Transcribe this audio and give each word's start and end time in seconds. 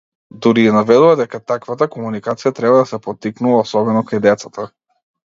Дури 0.43 0.61
и 0.69 0.69
наведува 0.75 1.11
дека 1.19 1.39
таквата 1.51 1.87
комуникација 1.95 2.53
треба 2.61 2.79
да 2.79 2.87
се 2.93 3.01
поттикнува, 3.09 3.61
особено 3.67 4.03
кај 4.09 4.23
децата. 4.29 4.67